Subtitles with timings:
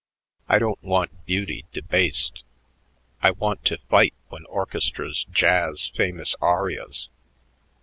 [0.49, 2.43] I don't want beauty debased.
[3.21, 7.11] I want to fight when orchestras jazz famous arias.